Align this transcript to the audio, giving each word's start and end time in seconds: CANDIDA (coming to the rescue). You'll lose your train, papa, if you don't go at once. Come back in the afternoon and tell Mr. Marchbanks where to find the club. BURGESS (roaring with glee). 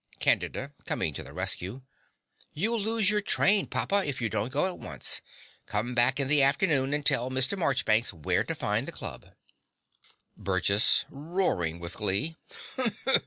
CANDIDA 0.19 0.73
(coming 0.85 1.13
to 1.13 1.21
the 1.21 1.31
rescue). 1.31 1.83
You'll 2.53 2.81
lose 2.81 3.11
your 3.11 3.21
train, 3.21 3.67
papa, 3.67 4.01
if 4.03 4.19
you 4.19 4.31
don't 4.31 4.51
go 4.51 4.65
at 4.65 4.79
once. 4.79 5.21
Come 5.67 5.93
back 5.93 6.19
in 6.19 6.27
the 6.27 6.41
afternoon 6.41 6.91
and 6.91 7.05
tell 7.05 7.29
Mr. 7.29 7.55
Marchbanks 7.55 8.11
where 8.11 8.43
to 8.43 8.55
find 8.55 8.87
the 8.87 8.91
club. 8.91 9.35
BURGESS 10.35 11.05
(roaring 11.11 11.79
with 11.79 11.93
glee). 11.97 12.35